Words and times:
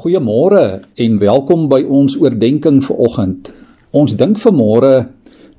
Goeiemôre 0.00 0.80
en 0.96 1.16
welkom 1.20 1.66
by 1.68 1.82
ons 1.84 2.14
oordeenking 2.16 2.78
vir 2.80 3.00
oggend. 3.04 3.50
Ons 3.92 4.14
dink 4.16 4.38
vanmôre 4.40 4.92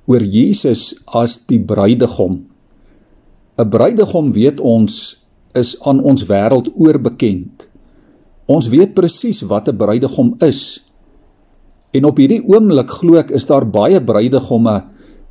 oor 0.10 0.24
Jesus 0.26 0.96
as 1.14 1.36
die 1.46 1.60
bruidegom. 1.62 2.40
'n 3.62 3.70
Bruidegom 3.70 4.32
weet 4.34 4.58
ons 4.58 4.96
is 5.54 5.76
aan 5.86 6.02
ons 6.02 6.26
wêreld 6.26 6.74
oorbekend. 6.74 7.68
Ons 8.50 8.72
weet 8.74 8.98
presies 8.98 9.44
wat 9.46 9.70
'n 9.70 9.78
bruidegom 9.78 10.34
is. 10.42 10.82
En 11.94 12.10
op 12.10 12.18
hierdie 12.18 12.42
oomblik 12.42 12.90
glo 12.90 13.22
ek 13.22 13.30
is 13.30 13.46
daar 13.46 13.70
baie 13.70 14.02
bruidegomme 14.02 14.84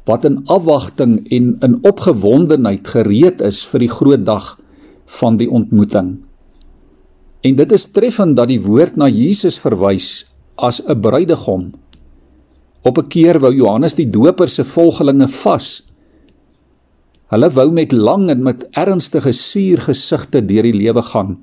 wat 0.07 0.25
in 0.25 0.45
afwagting 0.47 1.27
en 1.33 1.59
in 1.63 1.79
opgewondenheid 1.83 2.87
gereed 2.87 3.41
is 3.41 3.67
vir 3.67 3.81
die 3.81 3.95
groot 3.99 4.25
dag 4.25 4.61
van 5.07 5.37
die 5.37 5.51
ontmoeting. 5.51 6.30
En 7.41 7.57
dit 7.57 7.73
is 7.73 7.87
treffend 7.95 8.37
dat 8.37 8.51
die 8.51 8.61
woord 8.61 8.99
na 9.01 9.09
Jesus 9.09 9.57
verwys 9.61 10.27
as 10.61 10.81
'n 10.85 11.01
bruidegom. 11.01 11.73
Op 12.83 12.99
'n 12.99 13.09
keer 13.09 13.41
wou 13.41 13.55
Johannes 13.55 13.95
die 13.95 14.11
Doper 14.11 14.49
se 14.49 14.65
volgelinge 14.65 15.29
vas. 15.29 15.83
Hulle 17.31 17.51
wou 17.51 17.71
met 17.71 17.93
lang 17.93 18.31
en 18.31 18.43
met 18.43 18.69
ernstige 18.71 19.33
suur 19.33 19.81
gesigte 19.81 20.45
deur 20.47 20.63
die 20.63 20.75
lewe 20.75 21.03
gaan. 21.03 21.39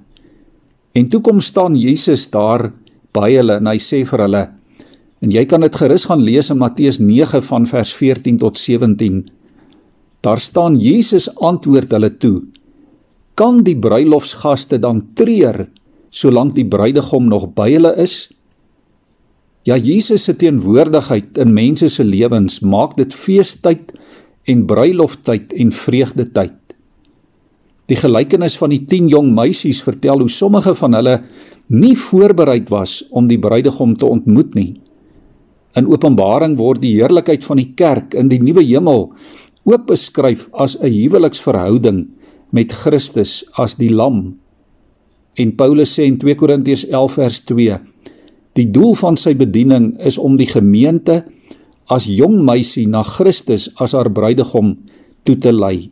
En 0.93 1.09
toe 1.09 1.21
kom 1.21 1.41
staan 1.41 1.75
Jesus 1.75 2.29
daar 2.29 2.73
by 3.13 3.31
hulle 3.33 3.55
en 3.55 3.67
hy 3.67 3.77
sê 3.77 4.05
vir 4.05 4.19
hulle 4.19 4.49
en 5.21 5.31
jy 5.31 5.45
kan 5.45 5.61
dit 5.61 5.75
gerus 5.75 6.05
gaan 6.05 6.21
lees 6.21 6.51
in 6.53 6.59
Matteus 6.61 6.99
9 6.99 7.41
van 7.41 7.65
vers 7.65 7.93
14 7.93 8.37
tot 8.37 8.57
17. 8.57 9.25
Daar 10.21 10.39
staan 10.39 10.77
Jesus 10.77 11.29
antwoord 11.35 11.91
hulle 11.91 12.11
toe: 12.17 12.43
Kan 13.33 13.63
die 13.63 13.77
bruilofsgaste 13.77 14.79
dan 14.79 15.01
treur 15.13 15.67
solank 16.17 16.55
die 16.57 16.65
bruidegom 16.65 17.29
nog 17.29 17.51
by 17.57 17.69
hulle 17.75 17.93
is? 18.01 18.27
Ja, 19.67 19.75
Jesus 19.75 20.23
se 20.23 20.35
teenwoordigheid 20.39 21.37
in 21.43 21.51
mense 21.53 21.89
se 21.91 22.05
lewens 22.07 22.61
maak 22.63 22.95
dit 22.97 23.13
feestyd 23.13 23.91
en 24.47 24.63
bruiloftyd 24.69 25.51
en 25.59 25.73
vreugdetyd. 25.75 26.55
Die 27.87 27.99
gelykenis 27.99 28.57
van 28.59 28.71
die 28.71 28.81
10 28.87 29.11
jong 29.11 29.29
meisies 29.35 29.81
vertel 29.83 30.23
hoe 30.23 30.31
sommige 30.31 30.73
van 30.75 30.95
hulle 30.95 31.17
nie 31.67 31.95
voorbereid 31.99 32.71
was 32.71 33.01
om 33.11 33.27
die 33.27 33.39
bruidegom 33.39 33.95
te 33.99 34.07
ontmoet 34.07 34.55
nie. 34.55 34.71
In 35.75 35.87
Openbaring 35.91 36.55
word 36.59 36.81
die 36.83 36.95
heerlikheid 36.95 37.43
van 37.47 37.59
die 37.59 37.73
kerk 37.79 38.15
in 38.17 38.31
die 38.31 38.41
nuwe 38.43 38.63
hemel 38.63 39.09
ook 39.67 39.87
beskryf 39.87 40.47
as 40.53 40.79
'n 40.79 40.87
huweliksverhouding 40.87 42.07
met 42.51 42.71
Christus 42.71 43.43
as 43.59 43.75
die 43.75 43.91
lam 43.91 44.39
En 45.37 45.53
Paulus 45.53 45.93
sê 45.93 46.07
in 46.09 46.17
2 46.17 46.35
Korintiërs 46.35 46.87
11 46.89 47.17
vers 47.19 47.39
2: 47.45 47.77
Die 48.57 48.69
doel 48.73 48.95
van 48.97 49.17
sy 49.17 49.35
bediening 49.37 49.91
is 50.01 50.17
om 50.17 50.37
die 50.37 50.49
gemeente 50.49 51.23
as 51.93 52.07
jong 52.09 52.41
meisie 52.43 52.87
na 52.89 53.03
Christus 53.05 53.69
as 53.77 53.93
haar 53.93 54.09
bruidegom 54.11 54.73
toe 55.23 55.37
te 55.37 55.53
lei. 55.53 55.91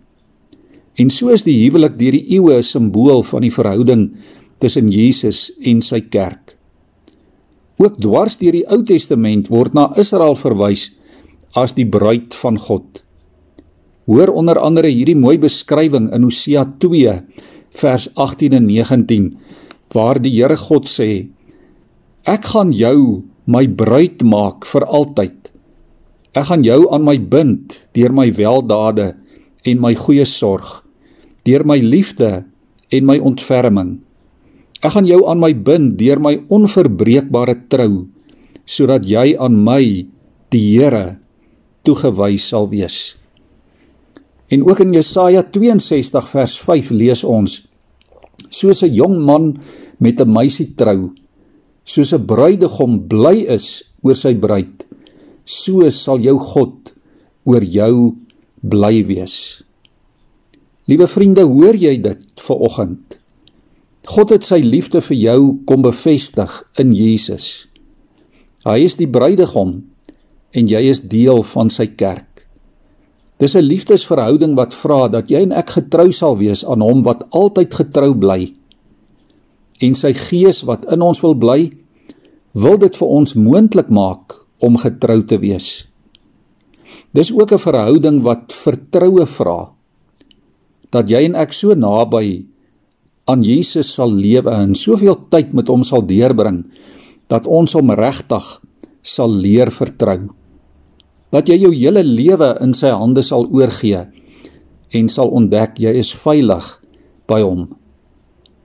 En 0.98 1.12
so 1.12 1.30
is 1.30 1.46
die 1.46 1.58
huwelik 1.62 2.00
deur 2.00 2.16
die 2.16 2.26
eeue 2.38 2.58
'n 2.58 2.64
simbool 2.64 3.22
van 3.24 3.42
die 3.42 3.54
verhouding 3.54 4.16
tussen 4.60 4.90
Jesus 4.90 5.52
en 5.62 5.82
sy 5.82 6.02
kerk. 6.02 6.56
Ook 7.78 8.00
dwars 8.00 8.38
deur 8.40 8.56
die 8.56 8.68
Ou 8.72 8.84
Testament 8.84 9.50
word 9.52 9.74
na 9.74 9.92
Israel 10.00 10.36
verwys 10.36 10.92
as 11.54 11.74
die 11.76 11.86
bruid 11.86 12.34
van 12.34 12.58
God. 12.58 13.04
Hoor 14.06 14.32
onder 14.38 14.60
andere 14.60 14.88
hierdie 14.88 15.18
mooi 15.18 15.38
beskrywing 15.38 16.14
in 16.14 16.24
Hosea 16.24 16.66
vers 17.80 18.08
18 18.16 18.56
en 18.58 18.68
19 18.70 19.32
waar 19.96 20.20
die 20.22 20.34
Here 20.36 20.58
God 20.60 20.90
sê 20.92 21.28
Ek 22.26 22.48
gaan 22.56 22.72
jou 22.74 23.22
my 23.46 23.68
bruid 23.70 24.24
maak 24.26 24.66
vir 24.66 24.82
altyd. 24.90 25.52
Ek 26.34 26.50
gaan 26.50 26.66
jou 26.66 26.88
aan 26.90 27.06
my 27.06 27.20
bind 27.22 27.78
deur 27.94 28.10
my 28.12 28.32
weldade 28.34 29.14
en 29.66 29.82
my 29.82 29.94
goeie 29.94 30.26
sorg, 30.26 30.82
deur 31.46 31.62
my 31.70 31.78
liefde 31.78 32.48
en 32.90 33.06
my 33.06 33.20
ontferming. 33.22 34.00
Ek 34.82 34.98
gaan 34.98 35.06
jou 35.06 35.22
aan 35.30 35.40
my 35.42 35.54
bind 35.54 35.96
deur 36.02 36.20
my 36.22 36.34
onverbreekbare 36.50 37.56
trou, 37.70 38.08
sodat 38.66 39.06
jy 39.06 39.36
aan 39.38 39.62
my, 39.62 40.06
die 40.50 40.66
Here, 40.74 41.20
toegewy 41.86 42.36
sal 42.42 42.68
wees. 42.74 43.16
En 44.48 44.66
ook 44.70 44.80
in 44.80 44.94
Jesaja 44.94 45.44
62 45.44 46.30
vers 46.30 46.60
5 46.60 46.90
lees 46.90 47.24
ons: 47.24 47.66
Soos 48.50 48.84
'n 48.84 48.94
jong 48.94 49.18
man 49.26 49.58
met 49.98 50.22
'n 50.22 50.32
meisie 50.32 50.76
trou, 50.76 51.12
soos 51.84 52.14
'n 52.14 52.26
bruidegom 52.26 53.08
bly 53.08 53.46
is 53.48 53.84
oor 54.02 54.16
sy 54.16 54.34
bruid, 54.36 54.86
so 55.44 55.90
sal 55.90 56.20
jou 56.20 56.38
God 56.40 56.94
oor 57.44 57.64
jou 57.64 58.16
bly 58.62 59.06
wees. 59.06 59.64
Liewe 60.86 61.08
vriende, 61.08 61.42
hoor 61.42 61.76
jy 61.76 61.98
dit 62.02 62.42
ver 62.42 62.56
oggend? 62.56 63.18
God 64.06 64.30
het 64.30 64.44
sy 64.46 64.60
liefde 64.62 65.02
vir 65.02 65.18
jou 65.18 65.40
kom 65.66 65.82
bevestig 65.82 66.64
in 66.78 66.94
Jesus. 66.94 67.68
Hy 68.66 68.84
is 68.86 68.98
die 68.98 69.10
bruidegom 69.10 69.84
en 70.54 70.68
jy 70.68 70.82
is 70.90 71.02
deel 71.10 71.42
van 71.44 71.70
sy 71.70 71.88
kerk. 71.98 72.35
Dis 73.38 73.56
'n 73.56 73.68
liefdesverhouding 73.68 74.56
wat 74.56 74.74
vra 74.74 75.08
dat 75.08 75.30
jy 75.30 75.42
en 75.44 75.52
ek 75.52 75.70
getrou 75.70 76.12
sal 76.12 76.38
wees 76.38 76.66
aan 76.66 76.82
hom 76.82 77.04
wat 77.04 77.26
altyd 77.30 77.74
getrou 77.74 78.14
bly. 78.16 78.54
En 79.82 79.96
sy 79.96 80.14
gees 80.14 80.64
wat 80.64 80.86
in 80.86 81.02
ons 81.02 81.22
wil 81.22 81.36
bly, 81.36 81.72
wil 82.54 82.78
dit 82.78 82.96
vir 82.96 83.08
ons 83.08 83.34
moontlik 83.34 83.90
maak 83.90 84.46
om 84.60 84.78
getrou 84.78 85.26
te 85.28 85.38
wees. 85.38 85.88
Dis 87.12 87.32
ook 87.32 87.52
'n 87.52 87.60
verhouding 87.60 88.24
wat 88.24 88.54
vertroue 88.54 89.26
vra 89.26 89.72
dat 90.92 91.10
jy 91.10 91.26
en 91.26 91.36
ek 91.36 91.54
so 91.54 91.74
naby 91.74 92.46
aan 93.26 93.42
Jesus 93.44 93.94
sal 93.94 94.12
lewe 94.12 94.52
en 94.52 94.76
soveel 94.76 95.18
tyd 95.30 95.54
met 95.54 95.68
hom 95.68 95.84
sal 95.84 96.02
deurbring 96.02 96.64
dat 97.28 97.46
ons 97.46 97.74
hom 97.74 97.92
regtig 97.92 98.62
sal 99.02 99.30
leer 99.30 99.72
vertrou 99.72 100.30
dat 101.32 101.50
jy 101.50 101.58
jou 101.60 101.74
hele 101.74 102.04
lewe 102.04 102.56
in 102.62 102.74
sy 102.74 102.92
hande 102.94 103.24
sal 103.26 103.48
oorgee 103.52 104.06
en 104.96 105.10
sal 105.10 105.32
ontdek 105.36 105.80
jy 105.82 105.92
is 106.00 106.14
veilig 106.14 106.68
by 107.28 107.42
hom. 107.42 107.68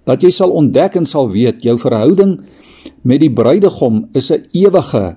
Dat 0.06 0.22
jy 0.22 0.31
sal 0.34 0.53
ontdek 0.56 0.97
en 1.00 1.06
sal 1.06 1.31
weet 1.32 1.65
jou 1.65 1.76
verhouding 1.81 2.38
met 3.03 3.21
die 3.22 3.32
bruidegom 3.32 4.09
is 4.15 4.31
'n 4.31 4.47
ewige 4.53 5.16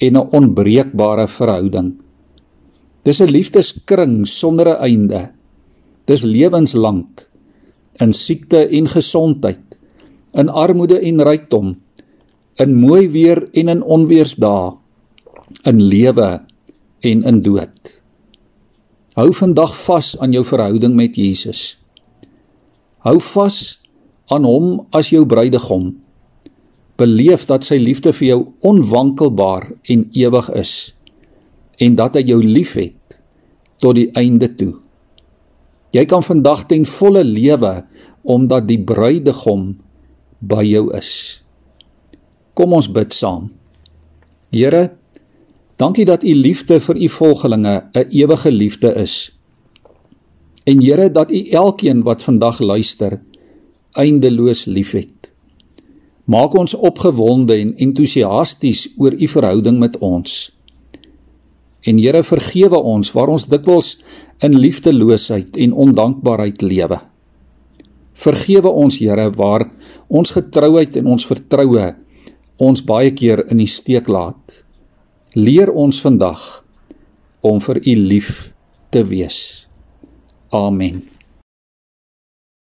en 0.00 0.16
'n 0.16 0.28
onbreekbare 0.32 1.26
verhouding. 1.28 2.00
Dis 3.04 3.20
'n 3.20 3.32
liefdeskring 3.32 4.28
sonder 4.28 4.68
'n 4.68 4.82
einde. 4.82 5.30
Dis 6.06 6.22
lewenslank 6.22 7.28
in 8.00 8.12
siekte 8.12 8.68
en 8.68 8.88
gesondheid, 8.88 9.78
in 10.32 10.48
armoede 10.48 10.98
en 11.00 11.22
rykdom, 11.22 11.76
in 12.56 12.74
mooi 12.74 13.08
weer 13.08 13.48
en 13.52 13.68
in 13.68 13.82
onweersdae, 13.82 14.72
in 15.64 15.82
lewe 15.82 16.40
en 17.00 17.24
in 17.24 17.42
dood. 17.42 17.90
Hou 19.18 19.32
vandag 19.34 19.72
vas 19.84 20.14
aan 20.20 20.32
jou 20.32 20.44
verhouding 20.46 20.94
met 20.94 21.16
Jesus. 21.18 21.80
Hou 23.04 23.18
vas 23.32 23.80
aan 24.30 24.46
hom 24.46 24.86
as 24.96 25.10
jou 25.10 25.24
bruidegom. 25.26 25.90
Beleef 27.00 27.46
dat 27.48 27.64
sy 27.66 27.80
liefde 27.80 28.12
vir 28.12 28.28
jou 28.28 28.40
onwankelbaar 28.70 29.70
en 29.92 30.06
ewig 30.12 30.50
is 30.60 30.74
en 31.80 31.96
dat 31.96 32.18
hy 32.18 32.26
jou 32.28 32.42
liefhet 32.44 33.16
tot 33.80 33.96
die 33.96 34.10
einde 34.20 34.50
toe. 34.60 34.74
Jy 35.96 36.04
kan 36.06 36.22
vandag 36.22 36.66
ten 36.70 36.84
volle 36.86 37.24
lewe 37.24 37.80
omdat 38.22 38.68
die 38.68 38.78
bruidegom 38.78 39.72
by 40.44 40.62
jou 40.68 40.90
is. 40.96 41.40
Kom 42.54 42.76
ons 42.76 42.90
bid 42.92 43.16
saam. 43.16 43.48
Here 44.52 44.90
Dankie 45.80 46.04
dat 46.04 46.24
u 46.24 46.34
liefde 46.34 46.76
vir 46.80 46.96
u 46.96 47.08
volgelinge 47.08 47.88
'n 47.92 48.06
ewige 48.08 48.50
liefde 48.52 48.94
is. 48.94 49.32
En 50.64 50.80
Here 50.80 51.10
dat 51.10 51.30
u 51.32 51.48
elkeen 51.48 52.02
wat 52.02 52.22
vandag 52.22 52.58
luister 52.58 53.20
eindeloos 53.90 54.64
liefhet. 54.64 55.32
Maak 56.24 56.54
ons 56.54 56.74
opgewonde 56.74 57.54
en 57.54 57.76
entoesiasties 57.76 58.88
oor 58.96 59.12
u 59.12 59.26
verhouding 59.26 59.78
met 59.78 59.98
ons. 59.98 60.52
En 61.80 61.98
Here 61.98 62.22
vergewe 62.22 62.78
ons 62.78 63.12
waar 63.12 63.28
ons 63.28 63.48
dikwels 63.48 64.02
in 64.38 64.58
liefdeloosheid 64.58 65.56
en 65.56 65.72
ondankbaarheid 65.72 66.62
lewe. 66.62 67.00
Vergewe 68.12 68.68
ons 68.68 68.98
Here 68.98 69.30
waar 69.30 69.70
ons 70.06 70.30
getrouheid 70.30 70.96
en 70.96 71.06
ons 71.06 71.26
vertroue 71.26 71.94
ons 72.56 72.84
baie 72.84 73.10
keer 73.10 73.46
in 73.48 73.56
die 73.56 73.66
steek 73.66 74.08
laat. 74.08 74.64
Leer 75.38 75.70
ons 75.70 76.00
vandag 76.02 76.40
om 77.46 77.60
vir 77.62 77.78
U 77.86 77.92
lief 77.94 78.30
te 78.90 79.04
wees. 79.06 79.68
Amen. 80.50 81.04